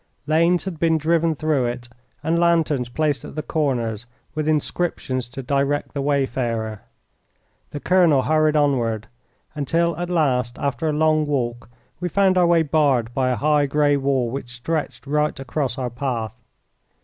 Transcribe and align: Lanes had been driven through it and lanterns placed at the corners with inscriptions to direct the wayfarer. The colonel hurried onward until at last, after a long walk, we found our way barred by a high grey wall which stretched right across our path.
Lanes 0.25 0.63
had 0.65 0.79
been 0.79 0.97
driven 0.97 1.35
through 1.35 1.67
it 1.67 1.87
and 2.23 2.39
lanterns 2.39 2.89
placed 2.89 3.23
at 3.23 3.35
the 3.35 3.43
corners 3.43 4.07
with 4.33 4.47
inscriptions 4.47 5.29
to 5.29 5.43
direct 5.43 5.93
the 5.93 6.01
wayfarer. 6.01 6.81
The 7.69 7.79
colonel 7.81 8.23
hurried 8.23 8.55
onward 8.55 9.05
until 9.53 9.95
at 9.97 10.09
last, 10.09 10.57
after 10.57 10.89
a 10.89 10.91
long 10.91 11.27
walk, 11.27 11.69
we 11.99 12.09
found 12.09 12.35
our 12.35 12.47
way 12.47 12.63
barred 12.63 13.13
by 13.13 13.29
a 13.29 13.35
high 13.35 13.67
grey 13.67 13.95
wall 13.95 14.31
which 14.31 14.49
stretched 14.49 15.05
right 15.05 15.39
across 15.39 15.77
our 15.77 15.91
path. 15.91 16.33